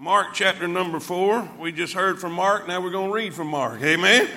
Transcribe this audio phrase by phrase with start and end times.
[0.00, 1.46] Mark chapter number four.
[1.58, 3.82] We just heard from Mark, now we're going to read from Mark.
[3.82, 4.30] Amen.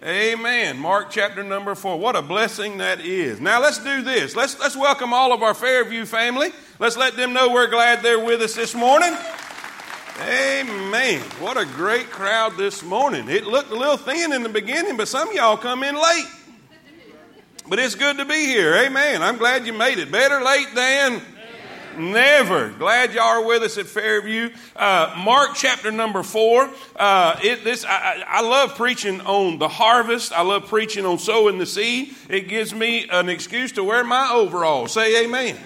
[0.00, 0.78] Amen.
[0.78, 1.98] Mark chapter number four.
[1.98, 3.40] What a blessing that is.
[3.40, 4.36] Now let's do this.
[4.36, 6.50] Let's, let's welcome all of our Fairview family.
[6.78, 9.16] Let's let them know we're glad they're with us this morning.
[10.22, 11.20] Amen.
[11.40, 13.28] What a great crowd this morning.
[13.28, 16.26] It looked a little thin in the beginning, but some y'all come in late.
[17.68, 18.76] But it's good to be here.
[18.76, 19.20] Amen.
[19.20, 20.12] I'm glad you made it.
[20.12, 21.20] Better late than
[21.98, 22.70] Never.
[22.70, 24.50] Glad y'all are with us at Fairview.
[24.74, 26.70] Uh, Mark chapter number four.
[26.96, 30.32] Uh, it, this I, I, love preaching on the harvest.
[30.32, 32.14] I love preaching on sowing the seed.
[32.28, 34.92] It gives me an excuse to wear my overalls.
[34.92, 35.56] Say amen.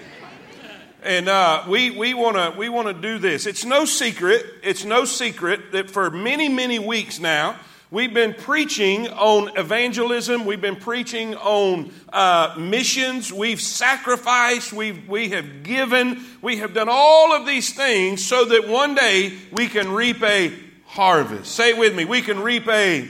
[1.01, 3.45] And uh, we we want to we want to do this.
[3.45, 4.45] It's no secret.
[4.63, 7.57] It's no secret that for many many weeks now
[7.91, 10.45] We've been preaching on evangelism.
[10.45, 13.33] We've been preaching on uh, missions.
[13.33, 14.71] We've sacrificed.
[14.71, 16.23] We've, we have given.
[16.39, 20.53] We have done all of these things so that one day we can reap a
[20.85, 21.51] harvest.
[21.51, 22.05] Say it with me.
[22.05, 23.07] We can reap a.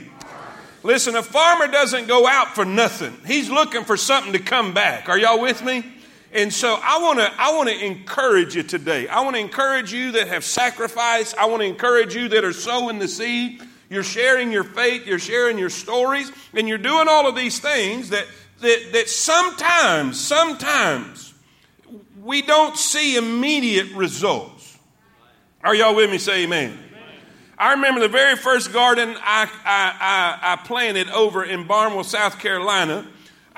[0.82, 3.14] Listen, a farmer doesn't go out for nothing.
[3.26, 5.10] He's looking for something to come back.
[5.10, 5.84] Are y'all with me?
[6.32, 9.08] And so I want to I want to encourage you today.
[9.08, 11.36] I want to encourage you that have sacrificed.
[11.36, 13.60] I want to encourage you that are sowing the seed.
[13.90, 18.10] You're sharing your faith, you're sharing your stories, and you're doing all of these things
[18.10, 18.24] that,
[18.60, 21.34] that, that sometimes, sometimes
[22.22, 24.78] we don't see immediate results.
[25.64, 26.18] Are y'all with me?
[26.18, 26.78] Say amen.
[27.58, 32.38] I remember the very first garden I, I, I, I planted over in Barnwell, South
[32.38, 33.06] Carolina.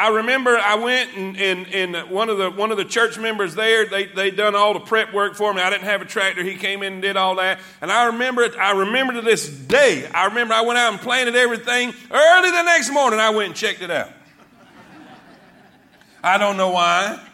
[0.03, 3.55] I remember I went and, and, and, one of the one of the church members
[3.55, 5.63] there, they they done all the prep work for me.
[5.63, 6.43] I didn't have a tractor.
[6.43, 7.61] He came in and did all that.
[7.81, 11.01] And I remember it, I remember to this day, I remember I went out and
[11.01, 11.95] planted everything.
[12.11, 14.11] Early the next morning I went and checked it out.
[16.25, 17.25] I don't know why.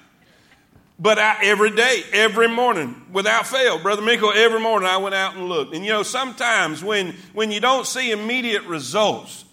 [0.98, 5.36] But I, every day, every morning, without fail, Brother Michael, every morning I went out
[5.36, 5.74] and looked.
[5.74, 9.46] And you know, sometimes when, when you don't see immediate results,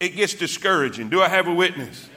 [0.00, 1.08] it gets discouraging.
[1.08, 2.10] Do I have a witness?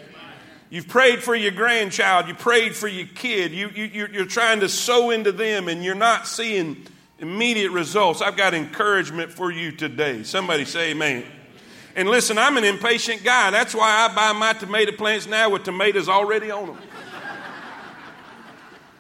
[0.72, 2.30] You've prayed for your grandchild.
[2.30, 3.52] You prayed for your kid.
[3.52, 6.88] You, you, you're trying to sow into them and you're not seeing
[7.20, 8.22] immediate results.
[8.22, 10.24] I've got encouragement for you today.
[10.24, 11.26] Somebody say amen.
[11.94, 13.52] And listen, I'm an impatient guy.
[13.52, 16.78] That's why I buy my tomato plants now with tomatoes already on them.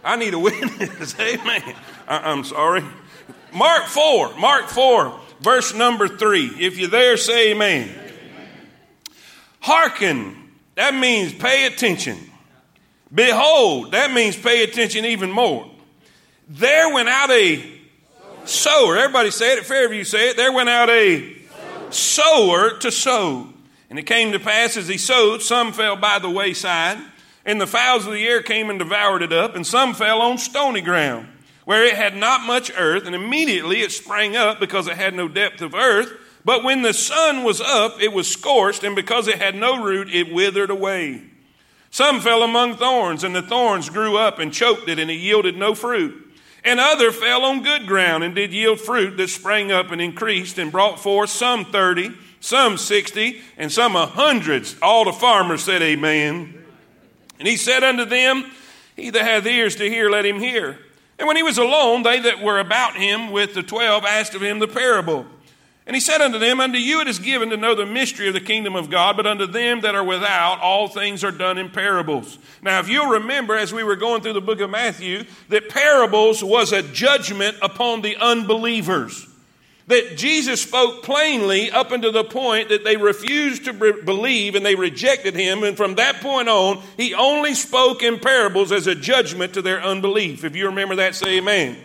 [0.04, 1.18] I need a witness.
[1.22, 1.74] amen.
[2.06, 2.84] I, I'm sorry.
[3.54, 6.48] Mark 4, Mark 4, verse number 3.
[6.60, 7.88] If you're there, say amen.
[7.88, 8.50] amen.
[9.62, 10.41] Hearken
[10.76, 12.18] that means pay attention.
[13.14, 15.70] Behold, that means pay attention even more.
[16.48, 17.64] There went out a
[18.46, 18.98] sower.
[18.98, 20.38] Everybody say it Fairview, say it.
[20.38, 21.36] There went out a
[21.90, 23.48] sower to sow.
[23.90, 26.98] And it came to pass as he sowed, some fell by the wayside,
[27.46, 30.38] and the fowls of the air came and devoured it up, and some fell on
[30.38, 31.28] stony ground,
[31.66, 35.28] where it had not much earth, and immediately it sprang up because it had no
[35.28, 36.10] depth of earth.
[36.44, 40.14] But when the sun was up, it was scorched, and because it had no root,
[40.14, 41.24] it withered away.
[41.92, 45.58] Some fell among thorns, and the thorns grew up and choked it, and it yielded
[45.58, 46.30] no fruit.
[46.64, 50.58] And other fell on good ground and did yield fruit that sprang up and increased
[50.58, 54.76] and brought forth some thirty, some sixty, and some a hundreds.
[54.82, 56.64] All the farmers said, Amen.
[57.40, 58.52] And he said unto them,
[58.96, 60.78] He that hath ears to hear, let him hear.
[61.18, 64.44] And when he was alone, they that were about him with the twelve asked of
[64.44, 65.26] him the parable.
[65.92, 68.34] And he said unto them, Unto you it is given to know the mystery of
[68.34, 71.70] the kingdom of God, but unto them that are without, all things are done in
[71.70, 72.38] parables.
[72.62, 76.42] Now, if you'll remember, as we were going through the book of Matthew, that parables
[76.42, 79.28] was a judgment upon the unbelievers.
[79.88, 84.76] That Jesus spoke plainly up until the point that they refused to believe and they
[84.76, 85.66] rejected him.
[85.66, 89.84] And from that point on, he only spoke in parables as a judgment to their
[89.84, 90.46] unbelief.
[90.46, 91.76] If you remember that, say amen.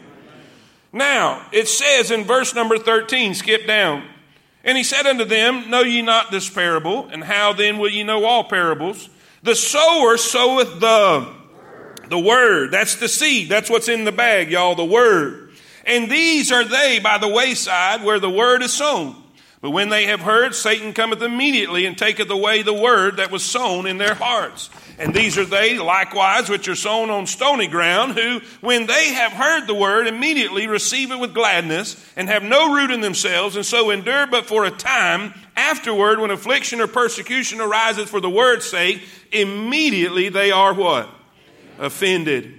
[0.97, 4.03] Now, it says in verse number 13, skip down.
[4.65, 7.07] And he said unto them, Know ye not this parable?
[7.13, 9.11] And how then will ye know all parables?
[9.43, 11.35] The sower soweth the,
[12.09, 12.71] the word.
[12.71, 13.51] That's the seed.
[13.51, 15.51] That's what's in the bag, y'all, the word.
[15.85, 19.23] And these are they by the wayside where the word is sown.
[19.61, 23.45] But when they have heard, Satan cometh immediately and taketh away the word that was
[23.45, 24.71] sown in their hearts.
[24.99, 29.33] And these are they likewise which are sown on stony ground, who, when they have
[29.33, 33.67] heard the word, immediately receive it with gladness, and have no root in themselves, and
[33.67, 35.35] so endure but for a time.
[35.55, 39.03] Afterward, when affliction or persecution arises for the word's sake,
[39.33, 41.11] immediately they are what?
[41.79, 42.55] Offended.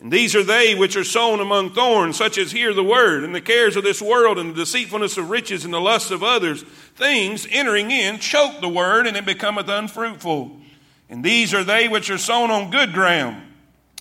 [0.00, 3.32] And these are they which are sown among thorns, such as hear the word, and
[3.32, 6.64] the cares of this world, and the deceitfulness of riches, and the lusts of others,
[6.96, 10.60] things entering in choke the word, and it becometh unfruitful.
[11.08, 13.42] And these are they which are sown on good ground,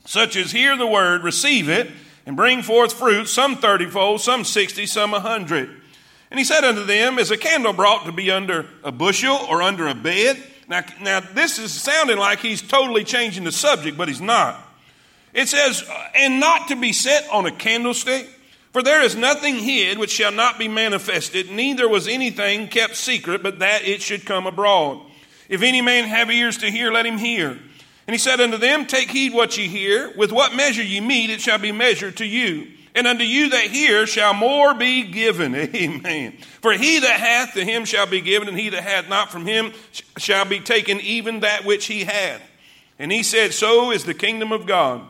[0.06, 1.90] such as hear the word, receive it,
[2.26, 5.70] and bring forth fruit, some thirtyfold, some sixty, some a hundred.
[6.32, 9.62] And he said unto them, Is a candle brought to be under a bushel or
[9.62, 10.42] under a bed?
[10.68, 14.60] Now, now this is sounding like he's totally changing the subject, but he's not.
[15.34, 18.28] It says, And not to be set on a candlestick,
[18.72, 23.44] for there is nothing hid which shall not be manifested, neither was anything kept secret,
[23.44, 25.00] but that it should come abroad.
[25.50, 27.50] If any man have ears to hear, let him hear.
[28.08, 30.12] And he said unto them, Take heed what ye hear.
[30.16, 32.68] With what measure ye meet, it shall be measured to you.
[32.94, 35.54] And unto you that hear shall more be given.
[35.76, 36.38] Amen.
[36.62, 39.46] For he that hath, to him shall be given, and he that hath not from
[39.46, 39.74] him
[40.18, 42.42] shall be taken even that which he hath.
[42.98, 45.02] And he said, So is the kingdom of God.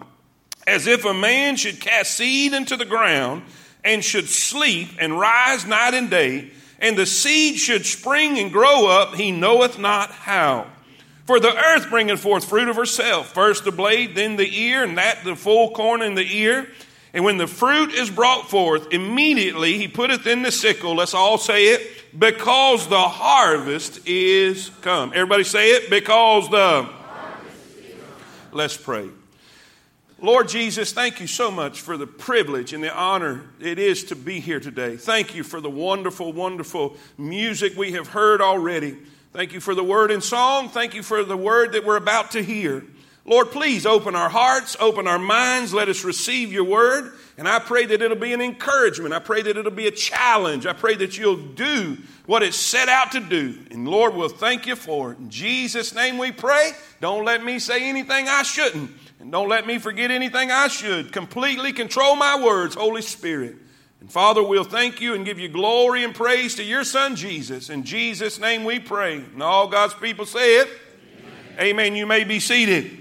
[0.66, 3.44] As if a man should cast seed into the ground,
[3.86, 6.50] and should sleep and rise night and day,
[6.80, 10.68] and the seed should spring and grow up, he knoweth not how.
[11.26, 14.98] For the earth bringeth forth fruit of herself, first the blade, then the ear, and
[14.98, 16.68] that the full corn in the ear.
[17.14, 20.96] And when the fruit is brought forth, immediately he putteth in the sickle.
[20.96, 22.04] Let's all say it.
[22.18, 25.12] Because the harvest is come.
[25.16, 25.90] Everybody say it.
[25.90, 26.90] Because the.
[28.52, 29.10] Let's pray.
[30.26, 34.16] Lord Jesus, thank you so much for the privilege and the honor it is to
[34.16, 34.98] be here today.
[34.98, 38.98] Thank you for the wonderful, wonderful music we have heard already.
[39.34, 40.70] Thank you for the word and song.
[40.70, 42.84] Thank you for the word that we're about to hear.
[43.24, 45.76] Lord, please open our hearts, open our minds.
[45.76, 47.14] Let us receive your word.
[47.38, 49.14] And I pray that it'll be an encouragement.
[49.14, 50.66] I pray that it'll be a challenge.
[50.66, 53.60] I pray that you'll do what it's set out to do.
[53.70, 55.20] And Lord, we'll thank you for it.
[55.20, 56.72] In Jesus' name we pray.
[57.00, 58.90] Don't let me say anything I shouldn't.
[59.26, 61.12] And don't let me forget anything I should.
[61.12, 63.56] Completely control my words, Holy Spirit.
[64.00, 67.72] And Father, we'll thank you and give you glory and praise to your Son Jesus.
[67.72, 69.16] In Jesus' name we pray.
[69.16, 70.68] And all God's people say it.
[71.58, 71.60] Amen.
[71.60, 71.96] Amen.
[71.96, 73.00] You may be seated.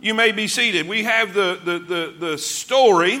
[0.00, 0.88] You may be seated.
[0.88, 3.20] We have the, the, the, the story,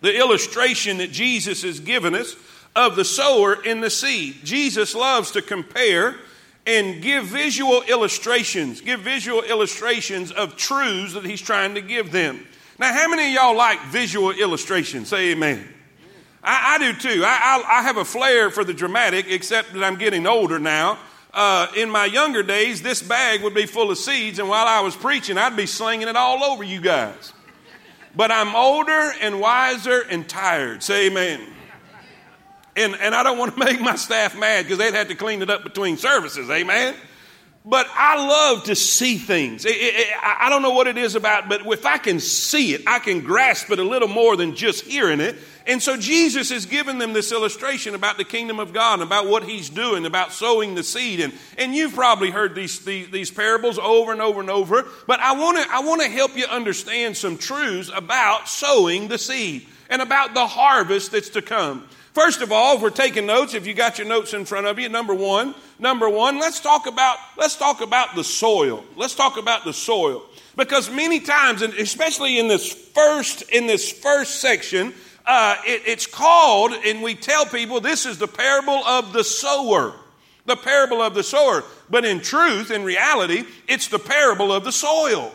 [0.00, 2.36] the illustration that Jesus has given us
[2.76, 4.36] of the sower and the seed.
[4.44, 6.20] Jesus loves to compare
[6.66, 12.46] and give visual illustrations, give visual illustrations of truths that he's trying to give them.
[12.78, 15.08] Now, how many of y'all like visual illustrations?
[15.08, 15.68] Say amen.
[16.42, 17.22] I, I do too.
[17.24, 20.98] I, I, I, have a flair for the dramatic, except that I'm getting older now.
[21.32, 24.80] Uh, in my younger days, this bag would be full of seeds, and while I
[24.80, 27.32] was preaching, I'd be slinging it all over you guys.
[28.14, 30.82] But I'm older and wiser and tired.
[30.82, 31.40] Say amen.
[32.76, 35.42] And, and I don't want to make my staff mad because they'd have to clean
[35.42, 36.50] it up between services.
[36.50, 36.94] Amen.
[37.64, 39.64] But I love to see things.
[39.64, 42.74] It, it, it, I don't know what it is about, but if I can see
[42.74, 45.36] it, I can grasp it a little more than just hearing it.
[45.64, 49.44] And so Jesus has given them this illustration about the kingdom of God, about what
[49.44, 51.20] he's doing, about sowing the seed.
[51.20, 54.84] And, and you've probably heard these, these, these parables over and over and over.
[55.06, 59.68] But I want to I wanna help you understand some truths about sowing the seed
[59.88, 61.86] and about the harvest that's to come.
[62.12, 64.78] First of all, if we're taking notes, if you got your notes in front of
[64.78, 68.84] you, number one, number one, let's talk about let's talk about the soil.
[68.96, 70.22] Let's talk about the soil.
[70.54, 74.92] Because many times, and especially in this first in this first section,
[75.24, 79.94] uh, it, it's called, and we tell people this is the parable of the sower.
[80.44, 81.64] The parable of the sower.
[81.88, 85.32] But in truth, in reality, it's the parable of the soil.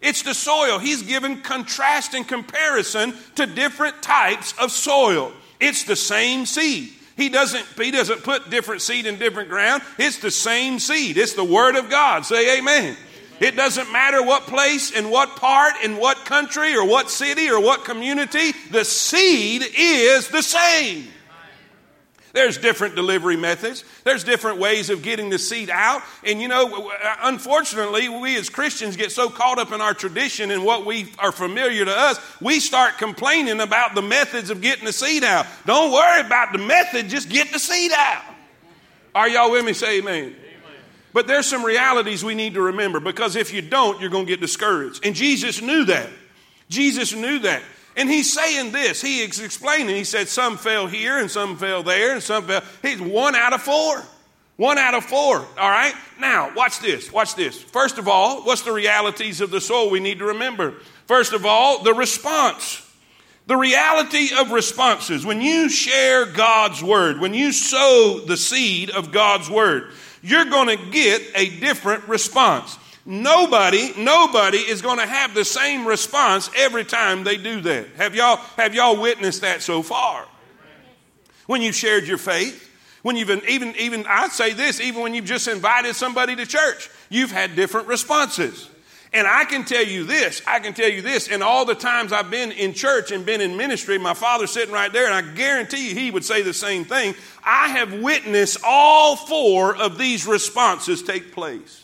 [0.00, 0.78] It's the soil.
[0.78, 5.32] He's given contrast and comparison to different types of soil.
[5.62, 6.90] It's the same seed.
[7.16, 9.82] He doesn't, he doesn't put different seed in different ground.
[9.98, 11.16] It's the same seed.
[11.16, 12.26] It's the Word of God.
[12.26, 12.96] Say amen.
[13.40, 17.60] It doesn't matter what place, in what part, in what country, or what city, or
[17.60, 21.08] what community, the seed is the same.
[22.32, 23.84] There's different delivery methods.
[24.04, 26.02] There's different ways of getting the seed out.
[26.24, 26.90] And you know,
[27.22, 31.32] unfortunately, we as Christians get so caught up in our tradition and what we are
[31.32, 35.46] familiar to us, we start complaining about the methods of getting the seed out.
[35.66, 38.22] Don't worry about the method, just get the seed out.
[39.14, 39.74] Are y'all with me?
[39.74, 40.24] Say amen.
[40.24, 40.34] amen.
[41.12, 44.32] But there's some realities we need to remember because if you don't, you're going to
[44.32, 45.04] get discouraged.
[45.04, 46.08] And Jesus knew that.
[46.70, 47.62] Jesus knew that.
[47.96, 49.02] And he's saying this.
[49.02, 49.94] He is explaining.
[49.94, 52.62] He said some fell here and some fell there and some fell.
[52.80, 54.02] He's one out of four.
[54.56, 55.36] One out of four.
[55.36, 55.94] All right?
[56.20, 57.12] Now, watch this.
[57.12, 57.60] Watch this.
[57.60, 60.74] First of all, what's the realities of the soul we need to remember?
[61.06, 62.80] First of all, the response.
[63.46, 65.26] The reality of responses.
[65.26, 69.90] When you share God's word, when you sow the seed of God's word,
[70.22, 72.78] you're going to get a different response.
[73.04, 77.86] Nobody, nobody is going to have the same response every time they do that.
[77.96, 80.26] Have y'all, have y'all witnessed that so far?
[81.46, 82.70] When you've shared your faith,
[83.02, 86.88] when you've even, even, I say this, even when you've just invited somebody to church,
[87.08, 88.68] you've had different responses.
[89.12, 92.12] And I can tell you this, I can tell you this, and all the times
[92.12, 95.34] I've been in church and been in ministry, my father's sitting right there, and I
[95.34, 97.14] guarantee you he would say the same thing.
[97.44, 101.81] I have witnessed all four of these responses take place.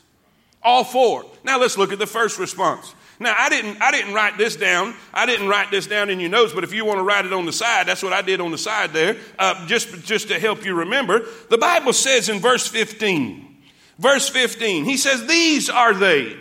[0.69, 1.25] All four.
[1.45, 2.95] Now let's look at the first response.
[3.19, 4.95] Now I didn't I didn't write this down.
[5.15, 7.33] I didn't write this down in your notes, but if you want to write it
[7.33, 10.39] on the side, that's what I did on the side there, uh, just just to
[10.39, 11.25] help you remember.
[11.49, 13.57] The Bible says in verse 15,
[13.99, 16.37] verse 15, he says, "These are they."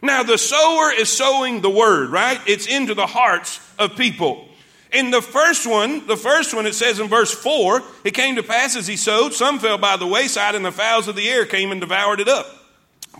[0.00, 2.40] Now the sower is sowing the word, right?
[2.46, 4.48] It's into the hearts of people.
[4.92, 8.44] In the first one, the first one, it says in verse 4, it came to
[8.44, 11.46] pass as he sowed, some fell by the wayside, and the fowls of the air
[11.46, 12.61] came and devoured it up.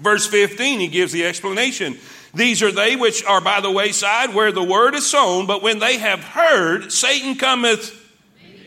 [0.01, 1.99] Verse 15, he gives the explanation.
[2.35, 5.79] These are they which are by the wayside where the word is sown, but when
[5.79, 7.99] they have heard, Satan cometh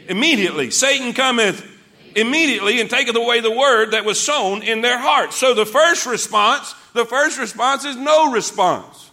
[0.07, 0.69] immediately.
[0.69, 1.65] Satan cometh
[2.15, 5.35] immediately and taketh away the word that was sown in their hearts.
[5.35, 9.11] So the first response, the first response is no response.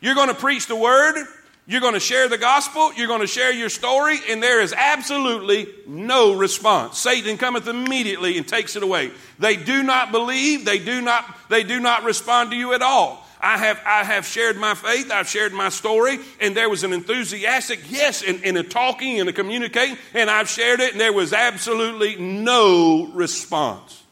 [0.00, 1.26] You're going to preach the word,
[1.68, 4.72] you're going to share the gospel, you're going to share your story, and there is
[4.72, 6.98] absolutely no response.
[6.98, 9.10] Satan cometh immediately and takes it away.
[9.38, 13.22] They do not believe, they do not, they do not respond to you at all.
[13.38, 16.94] I have, I have shared my faith, I've shared my story, and there was an
[16.94, 21.12] enthusiastic yes in, in a talking and a communicating, and I've shared it, and there
[21.12, 24.02] was absolutely no response.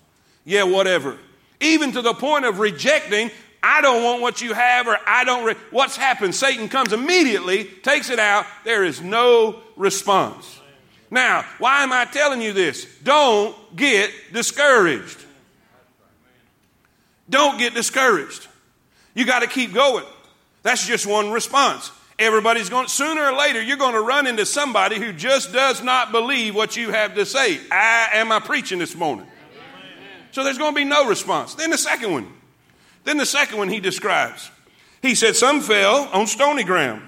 [0.44, 1.16] Yeah, whatever.
[1.60, 3.30] Even to the point of rejecting,
[3.68, 5.44] I don't want what you have, or I don't.
[5.44, 6.36] Re- What's happened?
[6.36, 8.46] Satan comes immediately, takes it out.
[8.64, 10.60] There is no response.
[11.10, 12.86] Now, why am I telling you this?
[13.02, 15.18] Don't get discouraged.
[17.28, 18.46] Don't get discouraged.
[19.14, 20.04] You got to keep going.
[20.62, 21.90] That's just one response.
[22.20, 26.12] Everybody's going, sooner or later, you're going to run into somebody who just does not
[26.12, 27.60] believe what you have to say.
[27.70, 29.26] I am I preaching this morning?
[30.30, 31.56] So there's going to be no response.
[31.56, 32.35] Then the second one.
[33.06, 34.50] Then the second one he describes.
[35.00, 37.02] He said, Some fell on stony ground.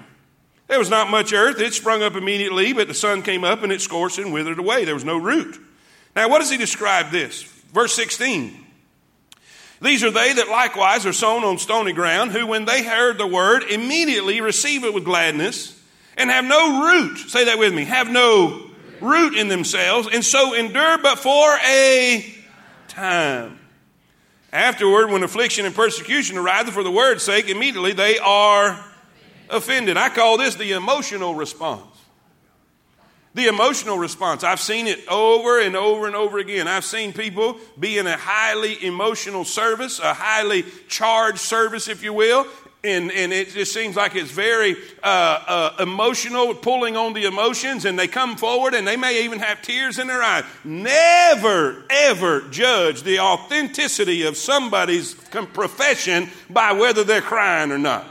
[0.67, 1.59] There was not much earth.
[1.59, 4.85] It sprung up immediately, but the sun came up and it scorched and withered away.
[4.85, 5.59] There was no root.
[6.15, 7.43] Now, what does he describe this?
[7.73, 8.65] Verse 16.
[9.81, 13.27] These are they that likewise are sown on stony ground, who, when they heard the
[13.27, 15.77] word, immediately receive it with gladness,
[16.15, 17.17] and have no root.
[17.17, 17.83] Say that with me.
[17.85, 18.69] Have no
[19.01, 22.35] root in themselves, and so endure but for a
[22.87, 23.59] time.
[24.51, 28.83] Afterward, when affliction and persecution arise for the word's sake, immediately they are
[29.49, 29.97] offended.
[29.97, 31.83] I call this the emotional response.
[33.35, 34.43] The emotional response.
[34.43, 36.67] I've seen it over and over and over again.
[36.67, 42.11] I've seen people be in a highly emotional service, a highly charged service, if you
[42.11, 42.47] will,
[42.81, 47.83] and, and it just seems like it's very uh, uh, emotional, pulling on the emotions,
[47.83, 50.45] and they come forward and they may even have tears in their eyes.
[50.63, 58.07] Never, ever judge the authenticity of somebody's profession by whether they're crying or not.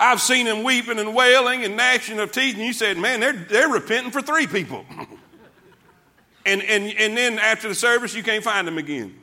[0.00, 3.32] I've seen them weeping and wailing and gnashing of teeth, and you said, man, they're,
[3.32, 4.84] they're repenting for three people.
[6.46, 9.18] and, and, and then after the service, you can't find them again.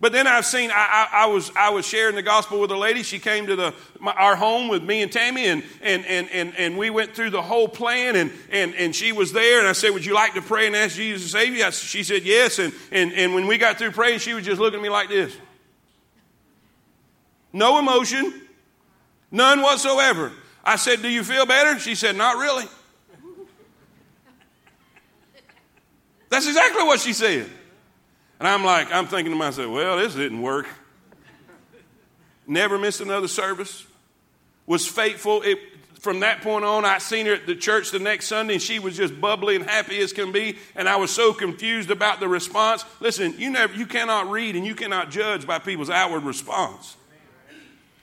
[0.00, 2.76] But then I've seen, I, I, I, was, I was sharing the gospel with a
[2.76, 3.02] lady.
[3.02, 6.54] She came to the, my, our home with me and Tammy, and, and, and, and,
[6.56, 9.58] and we went through the whole plan, and, and, and she was there.
[9.58, 11.64] And I said, Would you like to pray and ask Jesus to save you?
[11.64, 12.58] I, she said, Yes.
[12.58, 15.10] And, and, and when we got through praying, she was just looking at me like
[15.10, 15.36] this
[17.52, 18.40] no emotion,
[19.30, 20.32] None whatsoever.
[20.64, 21.78] I said, Do you feel better?
[21.78, 22.64] She said, Not really.
[26.30, 27.50] That's exactly what she said.
[28.40, 30.66] And I'm like, I'm thinking to myself, well, this didn't work.
[32.46, 33.86] Never missed another service.
[34.66, 35.42] Was faithful.
[35.42, 35.58] It,
[36.00, 38.78] from that point on, I seen her at the church the next Sunday, and she
[38.78, 40.56] was just bubbly and happy as can be.
[40.74, 42.86] And I was so confused about the response.
[42.98, 46.96] Listen, you never, you cannot read and you cannot judge by people's outward response.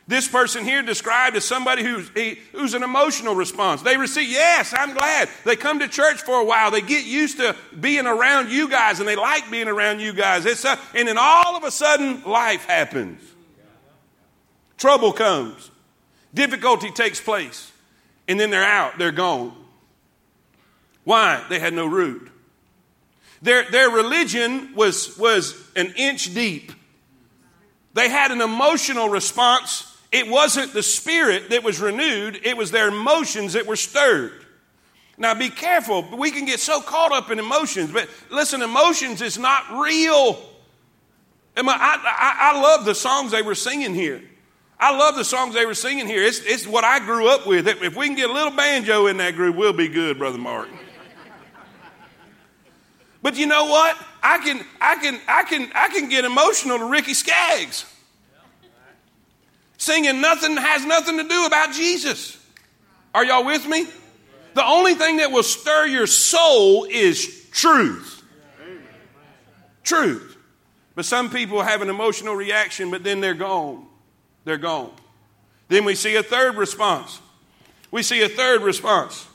[0.08, 3.82] This person here described as somebody who's, he, who's an emotional response.
[3.82, 5.28] They receive, yes, I'm glad.
[5.44, 6.72] They come to church for a while.
[6.72, 10.46] They get used to being around you guys and they like being around you guys.
[10.46, 13.22] It's a, and then all of a sudden, life happens.
[14.78, 15.72] Trouble comes.
[16.34, 17.70] Difficulty takes place.
[18.30, 19.54] And then they're out, they're gone.
[21.04, 21.44] Why?
[21.50, 22.32] They had no root.
[23.42, 26.72] Their, their religion was, was an inch deep.
[27.94, 32.88] They had an emotional response it wasn't the spirit that was renewed, it was their
[32.88, 34.46] emotions that were stirred.
[35.18, 39.38] Now be careful, we can get so caught up in emotions, but listen, emotions is
[39.38, 40.40] not real.
[41.56, 44.22] I, I, I love the songs they were singing here.
[44.80, 46.24] I love the songs they were singing here.
[46.24, 47.68] It's, it's what I grew up with.
[47.68, 50.70] If we can get a little banjo in that group, we'll be good, Brother Mark.
[53.24, 53.98] But you know what?
[54.22, 57.92] I can, I can, I can, I can get emotional to Ricky Skaggs.
[59.78, 62.38] Singing nothing has nothing to do about Jesus.
[63.14, 63.88] Are y'all with me?
[64.54, 68.24] The only thing that will stir your soul is truth.
[69.84, 70.36] Truth.
[70.96, 73.86] But some people have an emotional reaction, but then they're gone.
[74.46, 74.92] They're gone.
[75.68, 77.22] Then we see a third response.
[77.92, 79.28] We see a third response.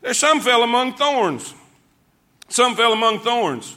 [0.00, 1.52] There's some fell among thorns.
[2.48, 3.76] Some fell among thorns.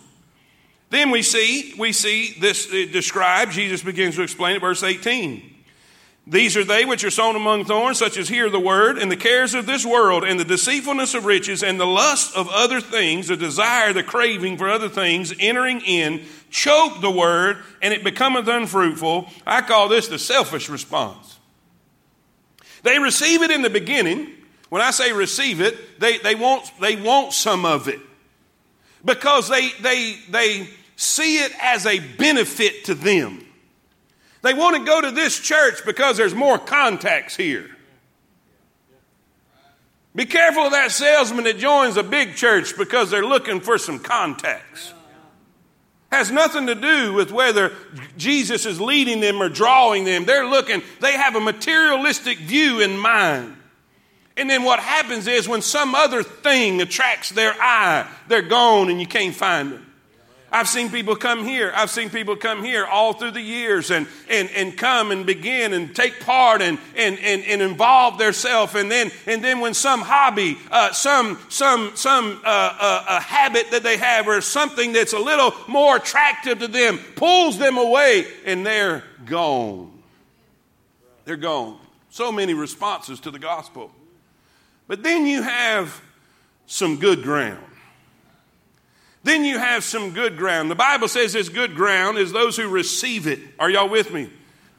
[0.90, 5.57] Then we see, we see this described, Jesus begins to explain it, verse 18.
[6.30, 9.16] These are they which are sown among thorns, such as hear the word, and the
[9.16, 13.30] cares of this world, and the deceitfulness of riches, and the lust of other things,
[13.30, 18.46] the desire, the craving for other things, entering in, choke the word, and it becometh
[18.46, 19.30] unfruitful.
[19.46, 21.40] I call this the selfish response.
[22.84, 24.28] They receive it in the beginning.
[24.68, 28.02] When I say receive it, they, they, want, they want some of it
[29.06, 30.68] because they, they, they
[30.98, 33.47] see it as a benefit to them.
[34.42, 37.70] They want to go to this church because there's more contacts here.
[40.16, 44.00] Be careful of that salesman that joins a big church because they're looking for some
[44.00, 44.94] contacts.
[46.12, 47.74] Has nothing to do with whether
[48.18, 50.26] Jesus is leading them or drawing them.
[50.26, 53.58] They're looking, they have a materialistic view in mind.
[54.38, 59.00] And then what happens is when some other thing attracts their eye, they're gone and
[59.02, 59.87] you can't find them.
[60.58, 61.72] I've seen people come here.
[61.76, 65.72] I've seen people come here all through the years and, and, and come and begin
[65.72, 68.74] and take part and, and, and, and involve themselves.
[68.74, 73.70] And then, and then when some hobby, uh, some, some, some uh, uh, a habit
[73.70, 78.26] that they have or something that's a little more attractive to them pulls them away
[78.44, 79.92] and they're gone.
[81.26, 81.78] They're gone.
[82.10, 83.92] So many responses to the gospel.
[84.88, 86.02] But then you have
[86.66, 87.64] some good ground.
[89.28, 90.72] Then you have some good ground.
[90.72, 93.40] The Bible says this good ground is those who receive it.
[93.60, 94.30] Are y'all with me?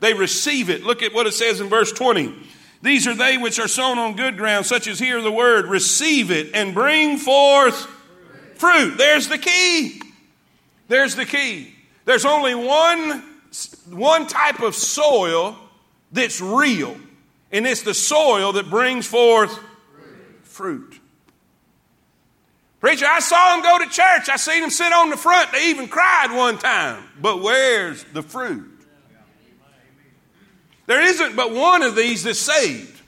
[0.00, 0.82] They receive it.
[0.82, 2.34] Look at what it says in verse 20.
[2.80, 6.30] These are they which are sown on good ground, such as hear the word, receive
[6.30, 7.76] it, and bring forth
[8.54, 8.96] fruit.
[8.96, 10.00] There's the key.
[10.88, 11.74] There's the key.
[12.06, 13.22] There's only one,
[13.90, 15.58] one type of soil
[16.10, 16.96] that's real,
[17.52, 19.58] and it's the soil that brings forth
[20.42, 20.97] fruit.
[22.80, 24.28] Preacher, I saw him go to church.
[24.28, 25.50] I seen him sit on the front.
[25.52, 27.02] They even cried one time.
[27.20, 28.70] But where's the fruit?
[30.86, 33.00] There isn't but one of these that's saved.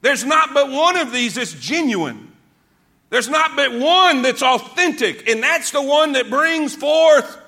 [0.00, 2.32] There's not but one of these that's genuine.
[3.10, 7.38] There's not but one that's authentic, and that's the one that brings forth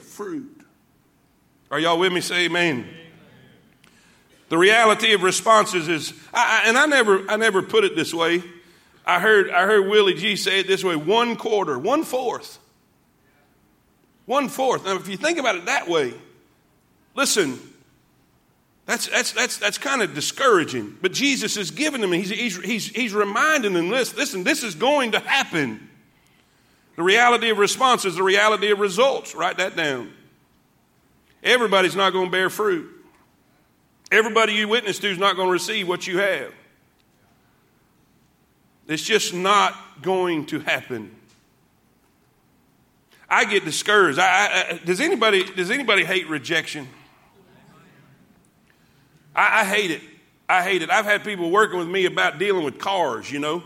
[0.00, 0.60] fruit.
[1.70, 2.20] Are y'all with me?
[2.20, 2.86] Say amen.
[4.50, 8.42] The reality of responses is, I, and I never, I never put it this way.
[9.04, 12.58] I heard, I heard Willie G say it this way one quarter, one fourth.
[14.26, 14.84] One fourth.
[14.84, 16.14] Now, if you think about it that way,
[17.14, 17.58] listen,
[18.86, 20.96] that's, that's, that's, that's kind of discouraging.
[21.00, 24.74] But Jesus is giving them, he's, he's, he's, he's reminding them this listen, this is
[24.74, 25.88] going to happen.
[26.96, 29.34] The reality of response is the reality of results.
[29.34, 30.12] Write that down.
[31.42, 32.88] Everybody's not going to bear fruit.
[34.12, 36.52] Everybody you witness to is not going to receive what you have.
[38.90, 41.14] It's just not going to happen.
[43.28, 44.18] I get discouraged.
[44.18, 44.24] I,
[44.72, 46.88] I, does anybody does anybody hate rejection?
[49.34, 50.02] I, I hate it.
[50.48, 50.90] I hate it.
[50.90, 53.30] I've had people working with me about dealing with cars.
[53.30, 53.62] You know,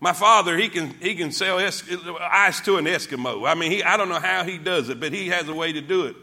[0.00, 1.84] my father he can he can sell es-
[2.18, 3.46] ice to an Eskimo.
[3.46, 5.74] I mean, he, I don't know how he does it, but he has a way
[5.74, 6.16] to do it.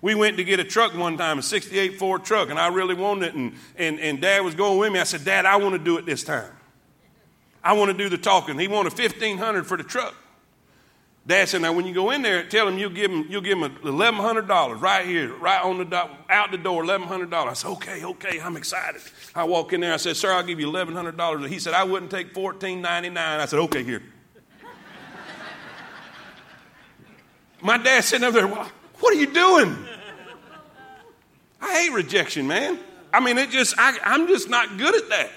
[0.00, 2.94] We went to get a truck one time, a 68 Ford truck, and I really
[2.94, 3.34] wanted it.
[3.34, 5.00] And, and, and dad was going with me.
[5.00, 6.50] I said, Dad, I want to do it this time.
[7.64, 8.58] I want to do the talking.
[8.58, 10.14] He wanted fifteen hundred for the truck.
[11.26, 13.56] Dad said, "Now when you go in there, tell him you'll give him you'll give
[13.56, 17.52] him eleven hundred dollars right here, right on the out the door, eleven hundred dollars."
[17.52, 19.00] I said, "Okay, okay, I'm excited."
[19.34, 19.94] I walk in there.
[19.94, 22.82] I said, "Sir, I'll give you eleven hundred dollars." He said, "I wouldn't take fourteen
[22.82, 23.40] ninety nine.
[23.40, 24.02] I said, "Okay, here."
[27.62, 28.46] My dad sitting up there.
[28.46, 29.74] well, What are you doing?
[31.62, 32.78] I hate rejection, man.
[33.10, 35.30] I mean, it just I, I'm just not good at that.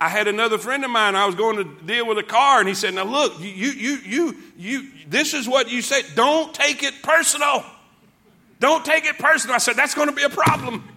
[0.00, 1.14] I had another friend of mine.
[1.14, 3.98] I was going to deal with a car, and he said, "Now look, you, you,
[4.04, 4.88] you, you.
[5.06, 6.02] This is what you say.
[6.14, 7.64] Don't take it personal.
[8.60, 10.88] Don't take it personal." I said, "That's going to be a problem."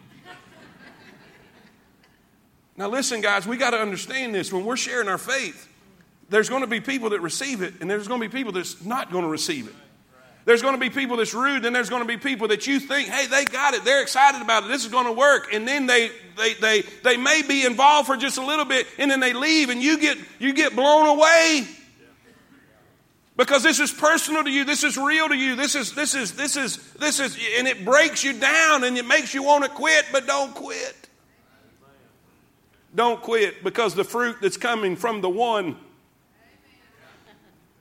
[2.78, 4.54] now listen, guys, we got to understand this.
[4.54, 5.68] When we're sharing our faith,
[6.30, 8.86] there's going to be people that receive it, and there's going to be people that's
[8.86, 9.76] not going to receive it.
[10.46, 12.80] There's going to be people that's rude, and there's going to be people that you
[12.80, 15.66] think, hey, they got it, they're excited about it, this is going to work, and
[15.66, 19.22] then they they they they may be involved for just a little bit, and then
[19.22, 21.66] they leave, and you get you get blown away.
[23.36, 26.34] Because this is personal to you, this is real to you, this is this is
[26.34, 29.70] this is this is and it breaks you down and it makes you want to
[29.70, 30.96] quit, but don't quit.
[32.94, 35.78] Don't quit because the fruit that's coming from the one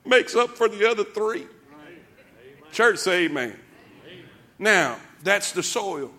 [0.05, 1.45] makes up for the other three.
[2.73, 3.55] Church, say amen.
[4.59, 6.11] Now, that's the soil.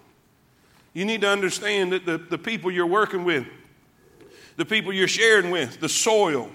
[0.93, 3.47] You need to understand that the, the people you're working with,
[4.57, 6.49] the people you're sharing with, the soil.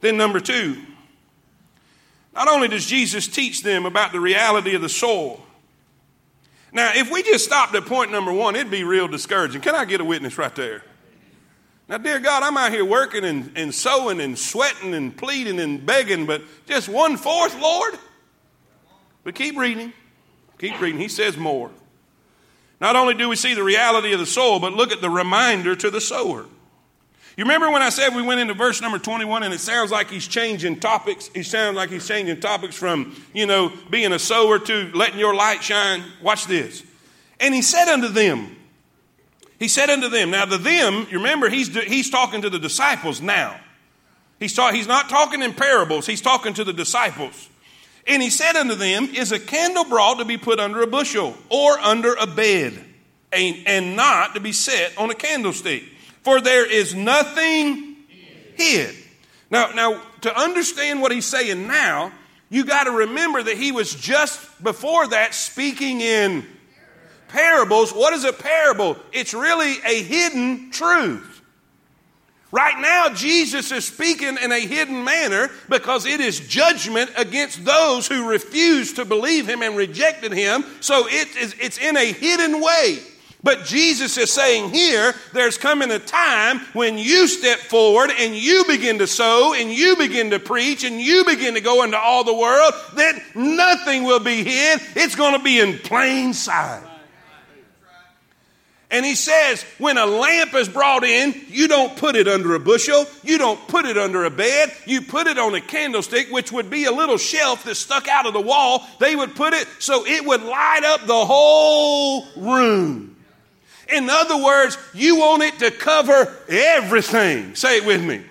[0.00, 0.80] Then, number two,
[2.34, 5.46] not only does Jesus teach them about the reality of the soil,
[6.72, 9.62] now, if we just stopped at point number one, it'd be real discouraging.
[9.62, 10.82] Can I get a witness right there?
[11.88, 15.86] Now, dear God, I'm out here working and, and sowing and sweating and pleading and
[15.86, 17.94] begging, but just one fourth, Lord?
[19.26, 19.92] But keep reading.
[20.60, 21.00] Keep reading.
[21.00, 21.72] He says more.
[22.80, 25.74] Not only do we see the reality of the soul, but look at the reminder
[25.74, 26.46] to the sower.
[27.36, 30.10] You remember when I said we went into verse number 21 and it sounds like
[30.10, 31.28] he's changing topics?
[31.34, 35.34] He sounds like he's changing topics from, you know, being a sower to letting your
[35.34, 36.04] light shine.
[36.22, 36.84] Watch this.
[37.40, 38.54] And he said unto them,
[39.58, 43.20] he said unto them, now the them, you remember he's, he's talking to the disciples
[43.20, 43.58] now.
[44.38, 47.48] He's, ta- he's not talking in parables, he's talking to the disciples.
[48.08, 51.36] And he said unto them, Is a candle brought to be put under a bushel
[51.48, 52.84] or under a bed,
[53.32, 55.82] and, not to be set on a candlestick?
[56.26, 57.94] for there is nothing
[58.56, 58.96] hid.
[59.48, 62.10] Now, now to understand what he's saying now,
[62.50, 66.44] you got to remember that he was just before that speaking in
[67.28, 67.92] parables.
[67.92, 68.96] What is a parable?
[69.12, 71.35] It's really a hidden truth.
[72.52, 78.06] Right now, Jesus is speaking in a hidden manner because it is judgment against those
[78.06, 80.64] who refused to believe him and rejected him.
[80.80, 83.00] So it is, it's in a hidden way.
[83.42, 88.64] But Jesus is saying here, there's coming a time when you step forward and you
[88.66, 92.24] begin to sow and you begin to preach and you begin to go into all
[92.24, 94.80] the world, that nothing will be hid.
[94.96, 96.82] It's going to be in plain sight.
[98.90, 102.60] And he says, when a lamp is brought in, you don't put it under a
[102.60, 106.52] bushel, you don't put it under a bed, you put it on a candlestick, which
[106.52, 108.86] would be a little shelf that stuck out of the wall.
[109.00, 113.16] They would put it so it would light up the whole room.
[113.92, 117.56] In other words, you want it to cover everything.
[117.56, 118.22] Say it with me.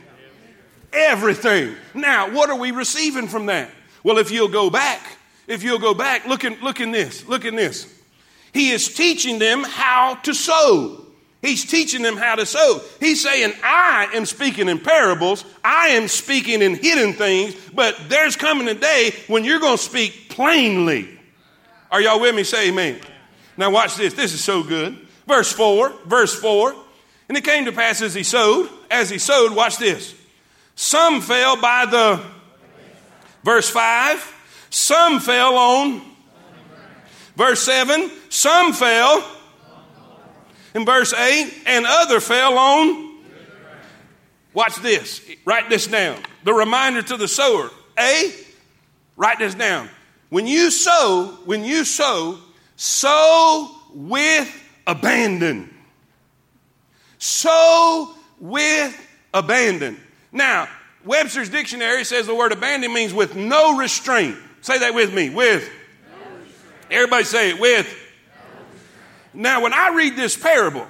[0.93, 1.75] Everything.
[1.93, 3.69] Now, what are we receiving from that?
[4.03, 5.01] Well, if you'll go back,
[5.47, 7.93] if you'll go back, look in, look in this, look in this.
[8.55, 11.05] He is teaching them how to sow.
[11.41, 12.81] He's teaching them how to sow.
[13.01, 18.37] He's saying, I am speaking in parables, I am speaking in hidden things, but there's
[18.37, 21.09] coming a day when you're going to speak plainly.
[21.91, 22.45] Are y'all with me?
[22.45, 23.01] Say amen.
[23.57, 24.13] Now, watch this.
[24.13, 25.05] This is so good.
[25.27, 26.73] Verse 4, verse 4.
[27.27, 30.15] And it came to pass as he sowed, as he sowed, watch this.
[30.75, 32.21] Some fell by the,
[33.43, 34.33] verse 5,
[34.69, 36.14] some fell on,
[37.35, 39.23] verse 7, some fell,
[40.73, 43.17] in verse 8, and other fell on,
[44.53, 46.21] watch this, write this down.
[46.43, 47.71] The reminder to the sower.
[47.97, 48.33] A,
[49.15, 49.89] write this down.
[50.29, 52.39] When you sow, when you sow,
[52.75, 55.73] sow with abandon.
[57.17, 59.97] Sow with abandon.
[60.31, 60.67] Now,
[61.05, 64.35] Webster's dictionary says the word abandon means with no restraint.
[64.61, 65.29] Say that with me.
[65.29, 65.69] With.
[66.95, 67.59] Everybody say it.
[67.59, 67.93] With.
[69.33, 70.87] Now, when I read this parable,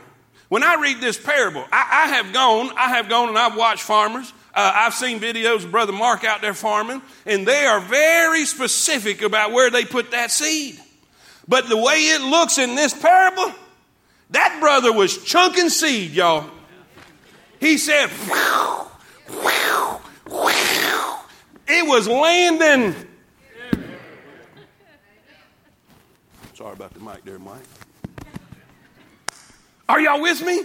[0.49, 3.81] when I read this parable, I, I have gone, I have gone and I've watched
[3.81, 4.31] farmers.
[4.53, 9.23] Uh, I've seen videos of Brother Mark out there farming, and they are very specific
[9.23, 10.79] about where they put that seed.
[11.47, 13.51] But the way it looks in this parable,
[14.29, 16.49] that brother was chunking seed, y'all.
[17.59, 18.09] He said,
[21.67, 22.95] it was landing.
[26.55, 27.59] Sorry about the mic there, Mike.
[29.89, 30.61] Are y'all with me?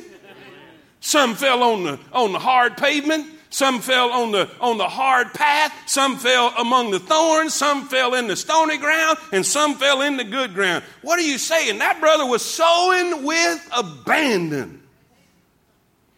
[1.01, 3.27] Some fell on the on the hard pavement.
[3.53, 5.75] Some fell on the, on the hard path.
[5.87, 7.53] Some fell among the thorns.
[7.53, 9.19] Some fell in the stony ground.
[9.33, 10.85] And some fell in the good ground.
[11.03, 11.79] What are you saying?
[11.79, 14.81] That brother was sowing with abandon.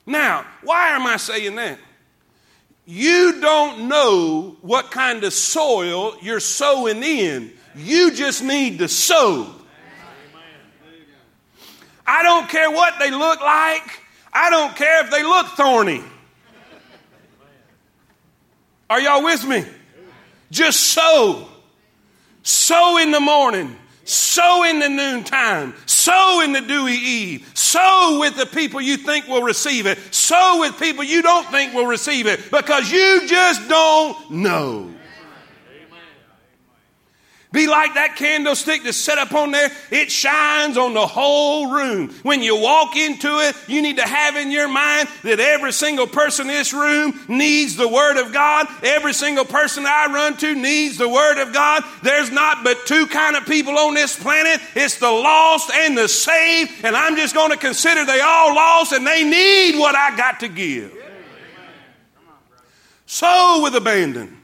[0.05, 1.79] Now, why am I saying that?
[2.85, 7.51] You don't know what kind of soil you're sowing in.
[7.75, 9.55] You just need to sow.
[12.07, 14.01] I don't care what they look like.
[14.33, 16.03] I don't care if they look thorny.
[18.89, 19.65] Are y'all with me?
[20.51, 21.49] Just sow.
[22.43, 23.77] Sow in the morning.
[24.05, 25.75] Sow in the noontime.
[25.87, 27.51] Sow in the dewy eve.
[27.55, 29.99] Sow with the people you think will receive it.
[30.13, 34.91] Sow with people you don't think will receive it because you just don't know.
[37.53, 39.71] Be like that candlestick that's set up on there.
[39.91, 42.09] It shines on the whole room.
[42.23, 46.07] When you walk into it, you need to have in your mind that every single
[46.07, 48.69] person in this room needs the Word of God.
[48.83, 51.85] Every single person I run to needs the Word of God.
[52.03, 54.59] There's not but two kind of people on this planet.
[54.75, 56.73] It's the lost and the saved.
[56.85, 60.41] And I'm just going to consider they all lost and they need what I got
[60.41, 60.91] to give.
[63.05, 64.39] Sow with abandon.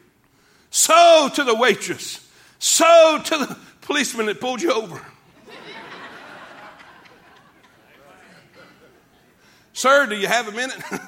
[0.69, 2.28] Sow to the waitress
[2.59, 5.05] sow to the policeman that pulled you over.
[9.73, 10.77] Sir, do you have a minute?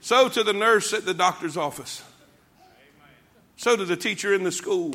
[0.00, 2.02] sow to the nurse at the doctor's office.
[3.56, 4.94] Sow to the teacher in the school.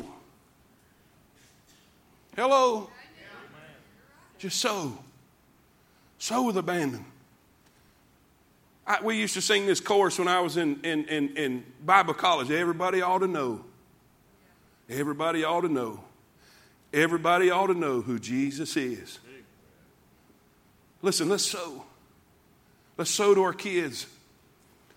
[2.34, 2.90] Hello?
[4.38, 4.98] Just sow.
[6.18, 7.04] Sow with abandon.
[8.88, 12.14] I, we used to sing this chorus when I was in, in, in, in Bible
[12.14, 12.50] college.
[12.50, 13.64] Everybody ought to know.
[14.88, 16.02] Everybody ought to know.
[16.94, 19.18] Everybody ought to know who Jesus is.
[21.02, 21.84] Listen, let's sow.
[22.96, 24.06] Let's sow to our kids.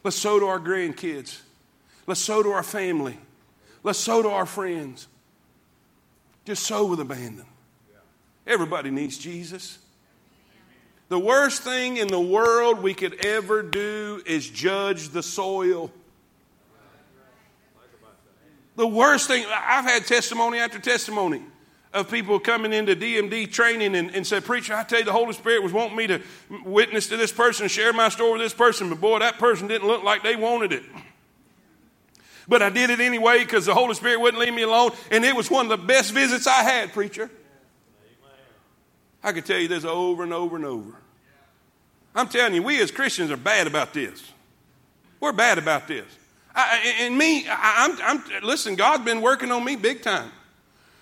[0.05, 1.41] Let's sow to our grandkids.
[2.07, 3.17] Let's sow to our family.
[3.83, 5.07] Let's sow to our friends.
[6.45, 7.45] Just sow with abandon.
[8.47, 9.77] Everybody needs Jesus.
[11.11, 15.91] The worst thing in the world we could ever do is judge the soil.
[18.77, 21.41] The worst thing, I've had testimony after testimony
[21.91, 25.33] of people coming into DMD training and, and said, Preacher, I tell you, the Holy
[25.33, 26.21] Spirit was wanting me to
[26.63, 29.89] witness to this person, share my story with this person, but boy, that person didn't
[29.89, 30.83] look like they wanted it.
[32.47, 35.35] But I did it anyway because the Holy Spirit wouldn't leave me alone, and it
[35.35, 37.29] was one of the best visits I had, preacher.
[39.21, 41.00] I could tell you this over and over and over.
[42.13, 44.31] I'm telling you, we as Christians are bad about this.
[45.19, 46.05] We're bad about this.
[46.53, 50.31] I, and me, I, am I'm, listen, God's been working on me big time.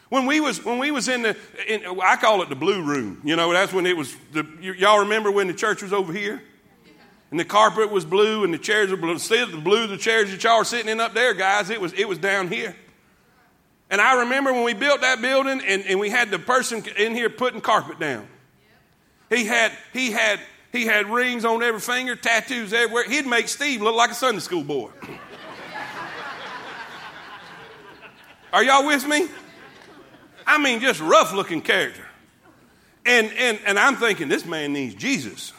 [0.09, 3.21] When we was when we was in the, in, I call it the blue room.
[3.23, 4.15] You know, that's when it was.
[4.31, 4.45] The,
[4.77, 6.41] y'all remember when the church was over here,
[7.29, 9.13] and the carpet was blue and the chairs were blue.
[9.13, 11.93] Of the blue, the chairs that y'all are sitting in up there, guys, it was
[11.93, 12.75] it was down here.
[13.91, 17.15] And I remember when we built that building, and, and we had the person in
[17.15, 18.27] here putting carpet down.
[19.29, 20.39] He had he had
[20.71, 23.10] he had rings on every finger, tattoos everywhere.
[23.10, 24.91] He'd make Steve look like a Sunday school boy.
[28.53, 29.27] Are y'all with me?
[30.45, 32.05] I mean, just rough looking character.
[33.05, 35.53] And, and, and I'm thinking, this man needs Jesus.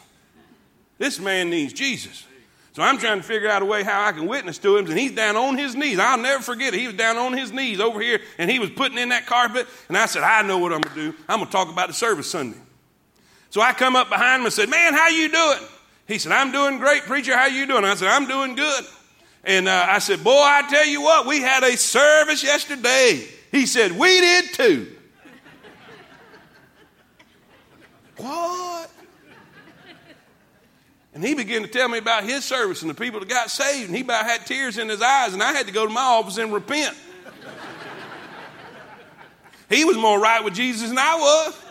[0.97, 2.25] This man needs Jesus.
[2.73, 4.85] So I'm trying to figure out a way how I can witness to him.
[4.85, 5.99] And he's down on his knees.
[5.99, 6.79] I'll never forget it.
[6.79, 9.67] He was down on his knees over here and he was putting in that carpet.
[9.89, 11.17] And I said, I know what I'm going to do.
[11.27, 12.57] I'm going to talk about the service Sunday.
[13.51, 15.59] So I come up behind him and said, Man, how you doing?
[16.07, 17.35] He said, I'm doing great, preacher.
[17.35, 17.83] How you doing?
[17.83, 18.83] I said, I'm doing good.
[19.43, 23.27] And uh, I said, Boy, I tell you what, we had a service yesterday.
[23.51, 24.87] He said, We did too.
[28.17, 28.89] what?
[31.13, 33.87] And he began to tell me about his service and the people that got saved,
[33.87, 36.01] and he about had tears in his eyes, and I had to go to my
[36.01, 36.95] office and repent.
[39.69, 41.70] he was more right with Jesus than I was.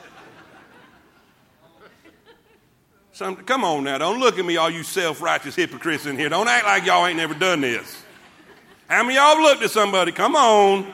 [3.21, 6.31] Some, come on now, don't look at me, all you self righteous hypocrites in here.
[6.31, 8.03] Don't act like y'all ain't never done this.
[8.89, 10.11] How many y'all looked at somebody?
[10.11, 10.91] Come on.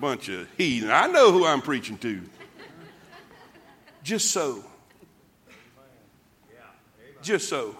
[0.00, 0.88] Bunch of heathen.
[0.88, 2.22] I know who I'm preaching to.
[4.04, 4.62] Just sow.
[7.22, 7.74] Just sow.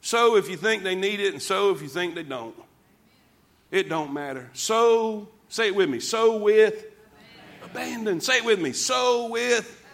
[0.00, 2.56] Sow if you think they need it, and sow if you think they don't.
[3.70, 4.50] It don't matter.
[4.54, 6.00] So, say it with me.
[6.00, 6.84] Sow with
[7.62, 8.20] abandon.
[8.20, 8.72] Say it with me.
[8.72, 9.84] So with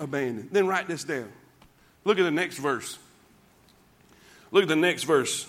[0.00, 0.50] abandoned.
[0.52, 1.30] Then write this down.
[2.04, 2.98] Look at the next verse.
[4.50, 5.46] Look at the next verse.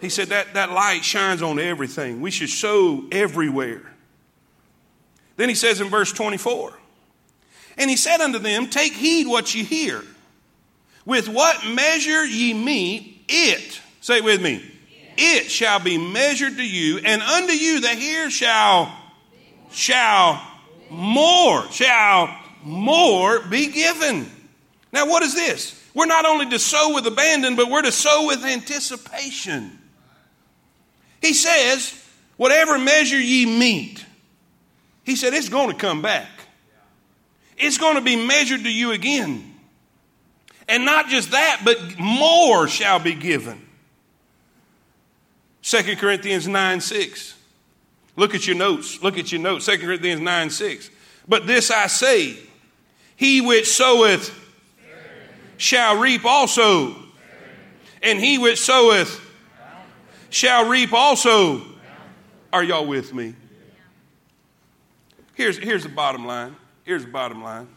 [0.00, 2.20] He said that, that light shines on everything.
[2.20, 3.82] We should show everywhere.
[5.36, 6.72] Then he says in verse 24,
[7.76, 10.02] And he said unto them, Take heed what ye hear.
[11.04, 14.64] With what measure ye meet, it, say it with me,
[15.16, 18.94] it shall be measured to you, and unto you that hear shall,
[19.70, 20.40] shall
[20.90, 24.30] more, shall more be given.
[24.92, 25.80] Now, what is this?
[25.94, 29.78] We're not only to sow with abandon, but we're to sow with anticipation.
[31.20, 31.94] He says,
[32.36, 34.04] whatever measure ye meet,
[35.04, 36.28] he said, it's going to come back.
[37.58, 39.54] It's going to be measured to you again.
[40.68, 43.60] And not just that, but more shall be given.
[45.62, 47.34] 2 Corinthians 9 6.
[48.16, 49.02] Look at your notes.
[49.02, 49.66] Look at your notes.
[49.66, 50.90] 2 Corinthians 9 6.
[51.28, 52.38] But this I say
[53.20, 54.34] he which soweth
[55.58, 56.96] shall reap also.
[58.02, 59.20] And he which soweth
[60.30, 61.60] shall reap also.
[62.50, 63.34] Are y'all with me?
[65.34, 66.56] Here's, here's the bottom line.
[66.82, 67.68] Here's the bottom line.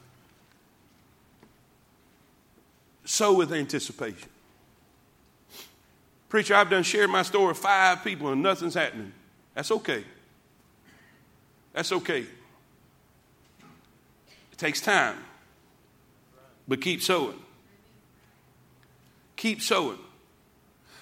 [3.03, 4.29] Sow with anticipation.
[6.29, 9.11] Preacher, I've done shared my story with five people and nothing's happening.
[9.55, 10.05] That's okay.
[11.73, 12.21] That's okay.
[14.53, 15.17] It takes time.
[16.67, 17.39] But keep sowing.
[19.35, 19.99] Keep sowing.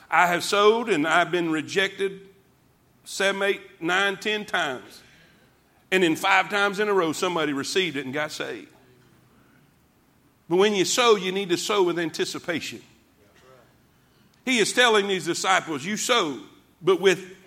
[0.10, 2.22] I have sowed and I've been rejected
[3.06, 5.02] seven, eight, nine, ten times.
[5.92, 8.70] And then five times in a row, somebody received it and got saved.
[10.50, 12.82] But when you sow, you need to sow with anticipation.
[14.46, 16.40] He is telling these disciples, you sow,
[16.82, 17.38] but with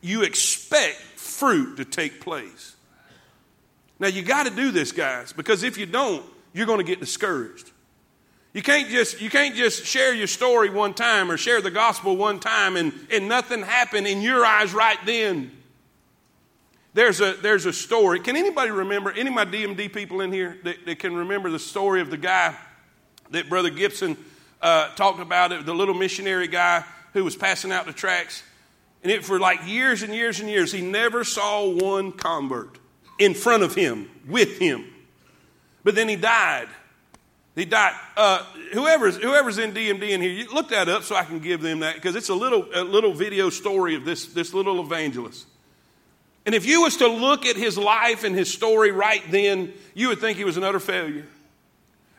[0.00, 2.76] you expect fruit to take place.
[3.98, 6.24] Now you got to do this, guys, because if you don't,
[6.58, 7.70] you're going to get discouraged.
[8.52, 12.16] You can't just you can't just share your story one time or share the gospel
[12.16, 15.52] one time and, and nothing happen in your eyes right then.
[16.94, 18.18] There's a there's a story.
[18.18, 21.58] Can anybody remember any of my DMD people in here that, that can remember the
[21.60, 22.56] story of the guy
[23.30, 24.16] that Brother Gibson
[24.60, 28.42] uh, talked about the little missionary guy who was passing out the tracts?
[29.04, 32.80] And it for like years and years and years, he never saw one convert
[33.20, 34.84] in front of him, with him.
[35.84, 36.68] But then he died.
[37.54, 37.94] He died.
[38.16, 41.60] Uh, whoever's, whoever's in DMD in here, you look that up so I can give
[41.60, 45.46] them that because it's a little, a little video story of this, this little evangelist.
[46.46, 50.08] And if you was to look at his life and his story right then, you
[50.08, 51.26] would think he was an utter failure.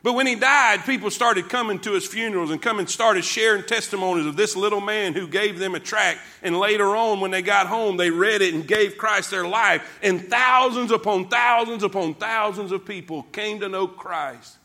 [0.02, 4.24] But when he died, people started coming to his funerals and coming started sharing testimonies
[4.24, 6.20] of this little man who gave them a tract.
[6.42, 9.98] And later on, when they got home, they read it and gave Christ their life.
[10.02, 14.56] And thousands upon thousands upon thousands of people came to know Christ.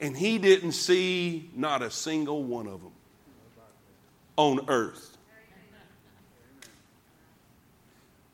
[0.00, 2.92] And he didn't see not a single one of them
[4.36, 5.18] on earth.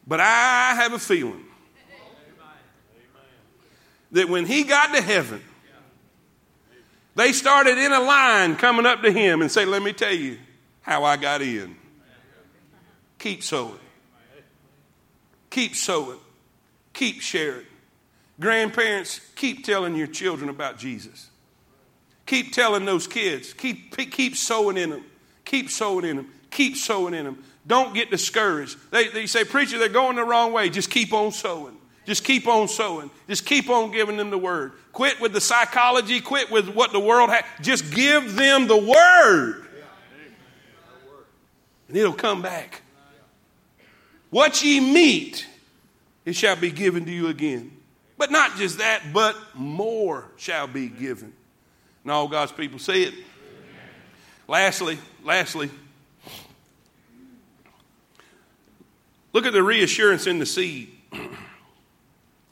[0.07, 1.45] But I have a feeling
[4.13, 5.43] that when he got to heaven,
[7.19, 10.39] they started in a line coming up to him and say, Let me tell you
[10.83, 11.77] how I got in.
[13.19, 13.79] Keep sowing.
[15.51, 16.19] Keep sowing.
[16.93, 17.67] Keep sharing.
[18.39, 21.29] Grandparents, keep telling your children about Jesus.
[22.27, 23.53] Keep telling those kids.
[23.53, 25.05] Keep, keep sowing in them.
[25.45, 26.31] Keep sowing in them.
[26.51, 27.43] Keep sowing in them.
[27.67, 28.77] Don't get discouraged.
[28.93, 30.69] They, they say, Preacher, they're going the wrong way.
[30.69, 31.78] Just keep on sowing.
[32.09, 33.11] Just keep on sowing.
[33.29, 34.73] Just keep on giving them the word.
[34.95, 36.23] Quit with the psychology.
[36.23, 37.45] Quit with what the world has.
[37.61, 39.67] Just give them the word.
[41.87, 42.81] And it'll come back.
[44.31, 45.47] What ye mete,
[46.25, 47.73] it shall be given to you again.
[48.17, 51.35] But not just that, but more shall be given.
[52.05, 53.13] And all God's people say it.
[54.47, 55.69] Lastly, lastly,
[59.35, 60.89] look at the reassurance in the seed.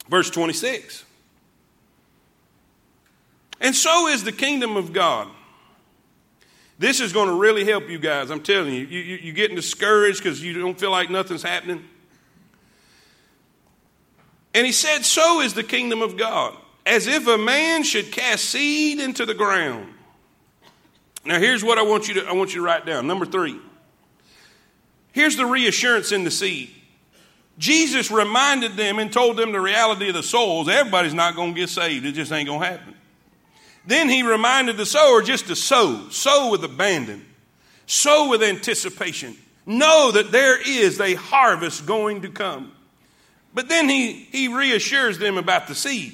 [0.09, 1.03] Verse 26.
[3.59, 5.27] And so is the kingdom of God.
[6.79, 8.29] This is going to really help you guys.
[8.29, 8.85] I'm telling you.
[8.85, 11.83] you, you you're getting discouraged because you don't feel like nothing's happening.
[14.53, 18.45] And he said, So is the kingdom of God, as if a man should cast
[18.45, 19.91] seed into the ground.
[21.25, 23.07] Now, here's what I want you to, I want you to write down.
[23.07, 23.59] Number three.
[25.11, 26.69] Here's the reassurance in the seed.
[27.57, 30.69] Jesus reminded them and told them the reality of the souls.
[30.69, 32.05] Everybody's not going to get saved.
[32.05, 32.93] It just ain't going to happen.
[33.85, 37.25] Then he reminded the sower just to sow, sow with abandon,
[37.85, 39.35] sow with anticipation.
[39.65, 42.73] Know that there is a harvest going to come.
[43.53, 46.13] But then he, he reassures them about the seed.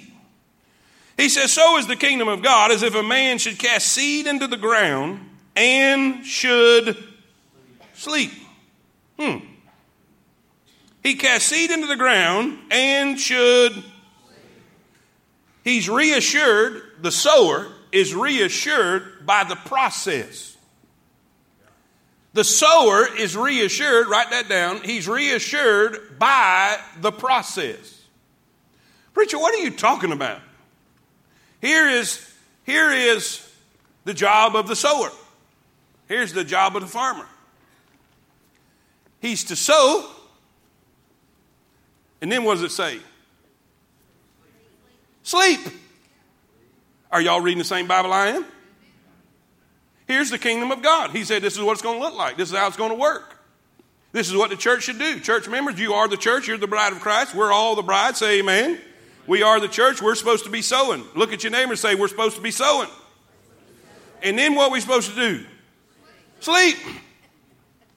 [1.17, 4.27] He says, So is the kingdom of God as if a man should cast seed
[4.27, 6.97] into the ground and should
[7.93, 8.31] sleep.
[9.19, 9.37] Hmm.
[11.03, 13.83] He cast seed into the ground and should.
[15.63, 20.57] He's reassured, the sower is reassured by the process.
[22.33, 28.01] The sower is reassured, write that down, he's reassured by the process.
[29.13, 30.39] Preacher, what are you talking about?
[31.61, 32.33] Here is,
[32.65, 33.47] here is
[34.05, 35.11] the job of the sower.
[36.07, 37.27] Here's the job of the farmer.
[39.21, 40.09] He's to sow
[42.23, 42.99] and then what does it say?
[45.23, 45.59] Sleep.
[47.11, 48.45] Are y'all reading the same Bible I am?
[50.07, 51.11] Here's the kingdom of God.
[51.11, 52.37] He said this is what it's going to look like.
[52.37, 53.35] This is how it's going to work.
[54.13, 55.19] This is what the church should do.
[55.19, 56.47] Church members, you are the church.
[56.47, 57.35] You're the bride of Christ.
[57.35, 58.15] We're all the bride.
[58.15, 58.79] Say amen.
[59.27, 60.01] We are the church.
[60.01, 61.03] We're supposed to be sowing.
[61.15, 62.87] Look at your neighbor and say, We're supposed to be sowing.
[64.21, 65.45] And then what are we supposed to do?
[66.39, 66.77] Sleep.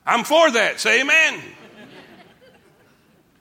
[0.05, 0.81] I'm for that.
[0.81, 1.41] Say amen.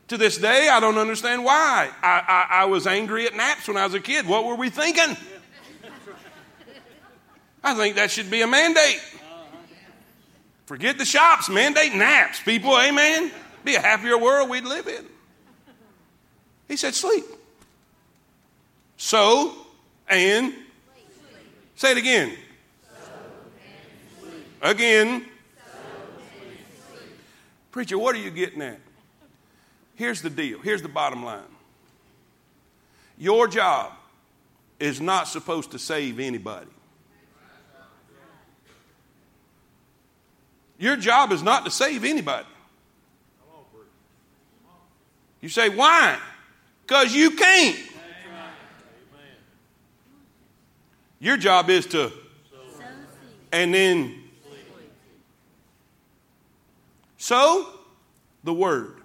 [0.07, 1.89] To this day, I don't understand why.
[2.01, 4.27] I, I, I was angry at naps when I was a kid.
[4.27, 5.17] What were we thinking?
[7.63, 9.01] I think that should be a mandate.
[10.67, 13.31] Forget the shops, mandate naps, people, amen.
[13.63, 15.05] Be a happier world we'd live in.
[16.67, 17.23] He said, sleep.
[18.97, 19.53] So
[20.07, 20.53] and
[21.75, 22.35] say it again.
[24.61, 25.25] Again.
[27.71, 28.79] Preacher, what are you getting at?
[29.95, 30.59] Here's the deal.
[30.59, 31.41] Here's the bottom line.
[33.17, 33.93] Your job
[34.79, 36.67] is not supposed to save anybody.
[40.77, 42.47] Your job is not to save anybody.
[45.39, 46.19] You say, why?
[46.85, 47.79] Because you can't.
[51.19, 52.11] Your job is to,
[53.51, 54.23] and then,
[57.17, 57.67] sow
[58.43, 59.01] the word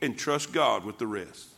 [0.00, 1.48] and trust God with the rest.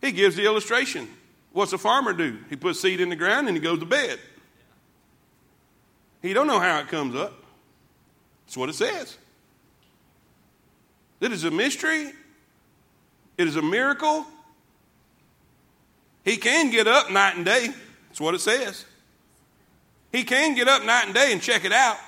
[0.00, 1.08] He gives the illustration.
[1.52, 2.38] What's a farmer do?
[2.50, 4.18] He puts seed in the ground and he goes to bed.
[6.22, 7.32] He don't know how it comes up.
[8.46, 9.16] That's what it says.
[11.20, 12.12] It is a mystery.
[13.36, 14.26] It is a miracle.
[16.24, 17.68] He can get up night and day.
[18.08, 18.84] That's what it says.
[20.12, 21.98] He can get up night and day and check it out.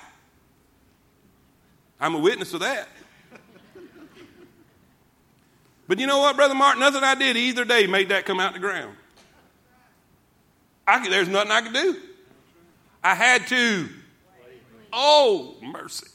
[1.99, 2.87] I'm a witness of that.
[5.91, 6.79] But you know what, Brother Mark?
[6.79, 8.95] Nothing I did either day made that come out the ground.
[10.87, 11.97] I could, there's nothing I could do.
[13.03, 13.89] I had to.
[14.93, 16.07] Oh, mercy.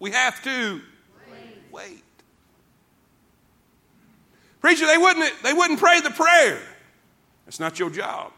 [0.00, 0.80] We have to
[1.70, 2.02] wait.
[4.60, 6.60] Preacher, they wouldn't, they wouldn't pray the prayer.
[7.46, 8.32] That's not your job.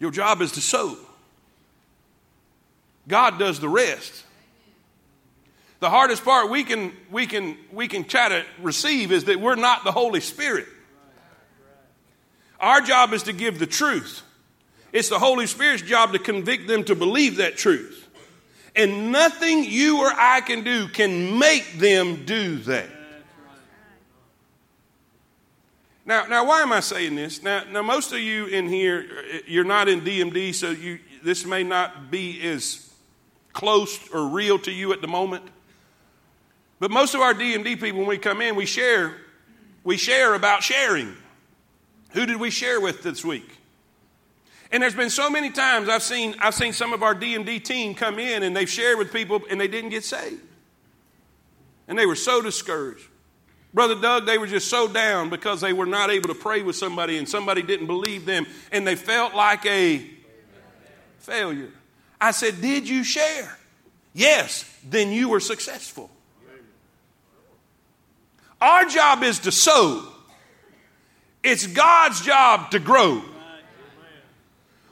[0.00, 0.96] Your job is to sow.
[3.06, 4.24] God does the rest.
[5.80, 9.54] The hardest part we can, we can, we can try to receive is that we're
[9.54, 10.66] not the Holy Spirit.
[12.58, 14.22] Our job is to give the truth.
[14.92, 18.08] It's the Holy Spirit's job to convict them to believe that truth.
[18.74, 22.88] And nothing you or I can do can make them do that.
[26.04, 27.42] Now, now, why am I saying this?
[27.42, 31.44] Now, now, most of you in here, uh, you're not in DMD, so you, this
[31.44, 32.90] may not be as
[33.52, 35.44] close or real to you at the moment.
[36.80, 39.16] But most of our DMD people, when we come in, we share,
[39.84, 41.14] we share about sharing.
[42.12, 43.58] Who did we share with this week?
[44.70, 47.94] And there's been so many times I've seen, I've seen some of our DMD team
[47.94, 50.42] come in and they've shared with people and they didn't get saved.
[51.88, 53.06] And they were so discouraged.
[53.72, 56.76] Brother Doug, they were just so down because they were not able to pray with
[56.76, 60.04] somebody and somebody didn't believe them and they felt like a
[61.18, 61.70] failure.
[62.20, 63.56] I said, Did you share?
[64.14, 66.10] Yes, then you were successful.
[68.60, 70.06] Our job is to sow,
[71.42, 73.22] it's God's job to grow.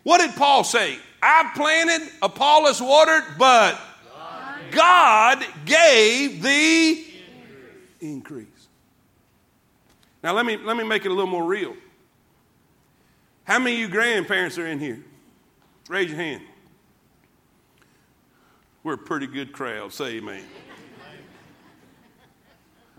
[0.03, 0.99] What did Paul say?
[1.21, 3.81] I planted, Apollos watered, but
[4.71, 7.05] God gave the
[8.01, 8.47] increase.
[10.23, 11.75] Now, let me, let me make it a little more real.
[13.45, 15.05] How many of you grandparents are in here?
[15.89, 16.43] Raise your hand.
[18.83, 19.93] We're a pretty good crowd.
[19.93, 20.45] Say amen.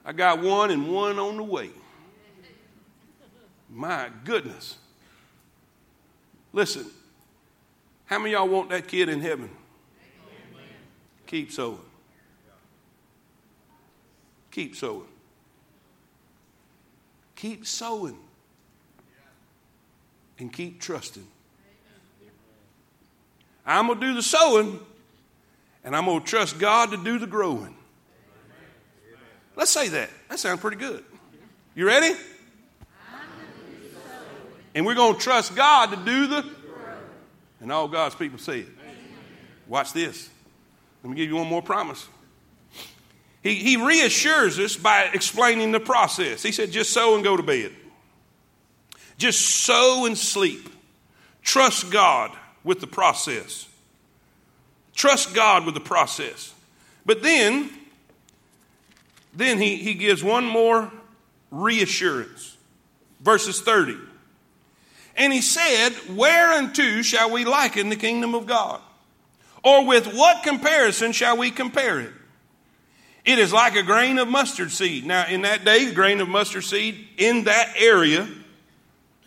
[0.07, 1.69] I got one and one on the way.
[3.69, 4.77] My goodness.
[6.53, 6.85] Listen,
[8.05, 9.49] how many y'all want that kid in heaven?
[11.25, 11.79] Keep sowing.
[14.49, 15.07] Keep sowing.
[17.35, 18.17] Keep sowing.
[20.39, 21.27] And keep trusting.
[23.65, 24.79] I'm going to do the sowing,
[25.83, 27.76] and I'm going to trust God to do the growing.
[29.57, 30.09] Let's say that.
[30.29, 31.03] That sounds pretty good.
[31.75, 32.15] You ready?
[34.75, 36.45] And we're going to trust God to do the.
[37.59, 38.67] And all God's people say it.
[39.67, 40.29] Watch this.
[41.03, 42.07] Let me give you one more promise.
[43.41, 46.43] He, he reassures us by explaining the process.
[46.43, 47.71] He said, just sow and go to bed.
[49.17, 50.69] Just sow and sleep.
[51.41, 52.31] Trust God
[52.63, 53.67] with the process.
[54.93, 56.53] Trust God with the process.
[57.05, 57.71] But then,
[59.37, 60.91] then he, he gives one more
[61.51, 62.57] reassurance.
[63.21, 63.95] Verses 30.
[65.15, 68.81] And he said, Whereunto shall we liken the kingdom of God?
[69.63, 72.13] Or with what comparison shall we compare it?
[73.25, 75.05] It is like a grain of mustard seed.
[75.05, 78.27] Now, in that day, the grain of mustard seed in that area,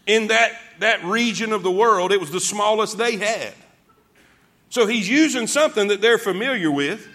[0.07, 3.53] in that, that region of the world, it was the smallest they had.
[4.71, 7.07] So he's using something that they're familiar with.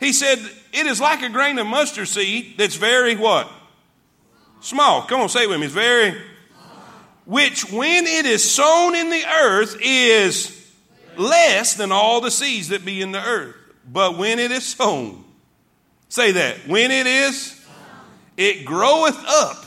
[0.00, 0.38] He said,
[0.72, 3.50] It is like a grain of mustard seed that's very what?
[4.60, 5.02] Small.
[5.02, 5.66] Come on, say it with me.
[5.66, 6.20] It's very,
[7.24, 10.52] which when it is sown in the earth is
[11.16, 13.54] less than all the seeds that be in the earth.
[13.90, 15.24] But when it is sown,
[16.08, 17.64] say that, when it is,
[18.36, 19.64] it groweth up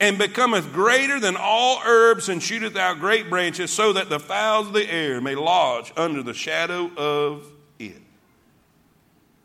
[0.00, 4.68] and becometh greater than all herbs and shooteth out great branches, so that the fowls
[4.68, 7.51] of the air may lodge under the shadow of.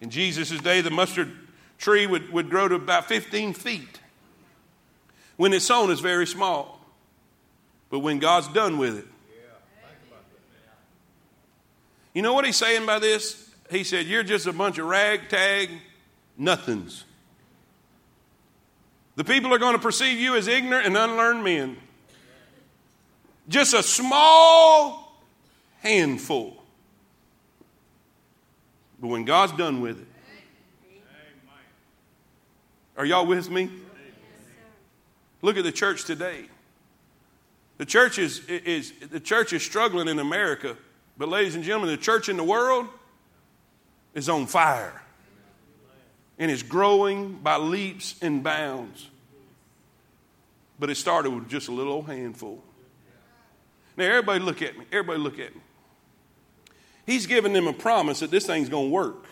[0.02, 1.32] In Jesus' day, the mustard
[1.78, 4.00] tree would, would grow to about 15 feet.
[5.38, 6.80] When it's sown, it's very small.
[7.90, 9.08] But when God's done with it,
[12.14, 13.48] you know what he's saying by this?
[13.70, 15.70] He said, You're just a bunch of ragtag
[16.38, 17.04] nothings.
[19.16, 21.78] The people are going to perceive you as ignorant and unlearned men.
[23.50, 25.22] Just a small
[25.82, 26.62] handful.
[29.00, 30.08] But when God's done with it,
[32.98, 33.70] are y'all with me?
[35.42, 36.46] Look at the church today.
[37.78, 40.76] The church is, is, the church is struggling in America,
[41.16, 42.88] but ladies and gentlemen, the church in the world
[44.16, 45.00] is on fire
[46.40, 49.10] and is growing by leaps and bounds.
[50.80, 52.64] But it started with just a little handful.
[53.96, 54.86] Now, everybody look at me.
[54.92, 55.62] Everybody look at me.
[57.08, 59.26] He's giving them a promise that this thing's going to work.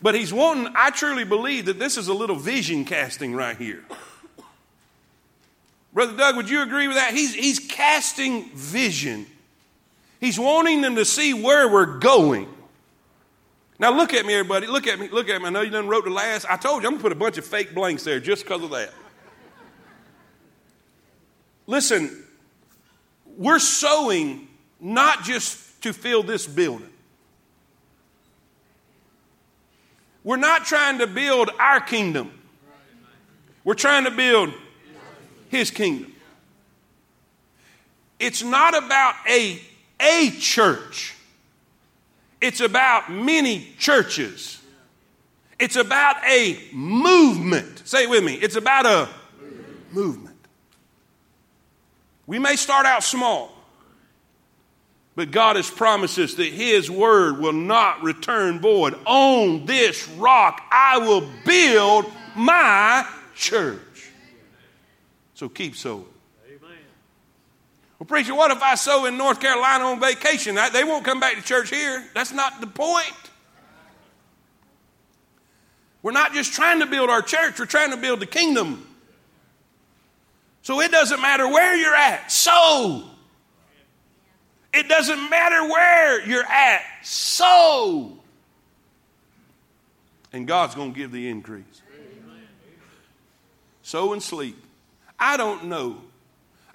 [0.00, 3.84] But he's wanting, I truly believe that this is a little vision casting right here.
[5.92, 7.12] Brother Doug, would you agree with that?
[7.12, 9.26] He's, he's casting vision.
[10.18, 12.48] He's wanting them to see where we're going.
[13.78, 14.66] Now look at me, everybody.
[14.66, 15.08] Look at me.
[15.08, 15.46] Look at me.
[15.46, 16.46] I know you done wrote the last.
[16.48, 18.70] I told you I'm gonna put a bunch of fake blanks there just because of
[18.70, 18.92] that.
[21.66, 22.24] Listen,
[23.36, 24.48] we're sowing
[24.80, 26.90] not just to fill this building.
[30.22, 32.30] We're not trying to build our kingdom.
[33.64, 34.52] We're trying to build
[35.48, 36.12] his kingdom.
[38.18, 39.60] It's not about a,
[40.00, 41.14] a church.
[42.40, 44.60] It's about many churches.
[45.58, 47.82] It's about a movement.
[47.84, 48.34] Say it with me.
[48.34, 49.08] It's about a
[49.92, 50.36] movement.
[52.26, 53.50] We may start out small,
[55.18, 58.96] but God has promised us that His word will not return void.
[59.04, 62.06] On this rock I will build
[62.36, 63.04] my
[63.34, 64.12] church.
[65.34, 66.04] So keep sowing.
[66.46, 66.70] Amen.
[67.98, 70.56] Well, preacher, what if I sow in North Carolina on vacation?
[70.72, 72.04] They won't come back to church here.
[72.14, 73.12] That's not the point.
[76.00, 78.86] We're not just trying to build our church, we're trying to build the kingdom.
[80.62, 83.17] So it doesn't matter where you're at, sow.
[84.72, 88.12] It doesn't matter where you're at, sow.
[90.32, 91.82] And God's going to give the increase.
[93.82, 94.62] Sow and sleep.
[95.18, 96.02] I don't know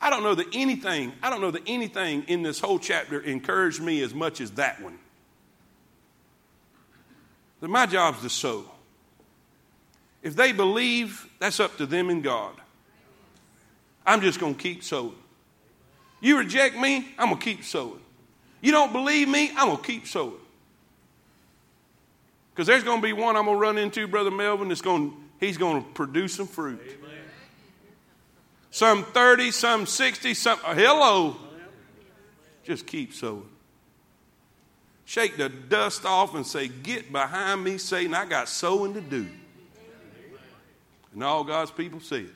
[0.04, 3.82] I don't know that anything, I don't know that anything in this whole chapter encouraged
[3.82, 5.00] me as much as that one.
[7.62, 8.66] That my job's to sow.
[10.22, 12.54] If they believe, that's up to them and God.
[14.06, 15.16] I'm just going to keep sowing.
[16.24, 18.00] You reject me, I'm going to keep sowing.
[18.62, 20.34] You don't believe me, I'm going to keep sowing.
[22.56, 25.14] Because there's going to be one I'm going to run into, Brother Melvin, that's going,
[25.40, 26.82] he's going to produce some fruit.
[26.82, 27.14] Amen
[28.74, 30.58] some 30, some 60, some.
[30.66, 31.36] Uh, hello.
[32.64, 33.48] Just keep sowing.
[35.06, 38.16] Shake the dust off and say, Get behind me, Satan.
[38.16, 39.28] I got sowing to do.
[41.14, 42.34] And all God's people see it.